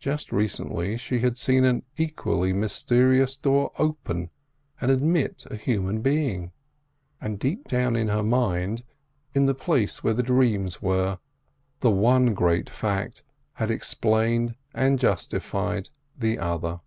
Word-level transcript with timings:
Just 0.00 0.32
recently 0.32 0.96
she 0.96 1.20
had 1.20 1.38
seen 1.38 1.62
an 1.64 1.84
equally 1.96 2.52
mysterious 2.52 3.36
door 3.36 3.70
open 3.78 4.30
and 4.80 4.90
admit 4.90 5.46
a 5.52 5.56
human 5.56 6.00
being; 6.02 6.50
and 7.20 7.38
deep 7.38 7.68
down 7.68 7.94
in 7.94 8.08
her 8.08 8.24
mind, 8.24 8.82
in 9.36 9.46
the 9.46 9.54
place 9.54 10.02
where 10.02 10.14
the 10.14 10.22
dreams 10.24 10.82
were, 10.82 11.20
the 11.78 11.92
one 11.92 12.34
great 12.34 12.68
fact 12.68 13.22
had 13.52 13.70
explained 13.70 14.56
and 14.74 14.98
justified 14.98 15.90
the 16.18 16.40
other. 16.40 16.80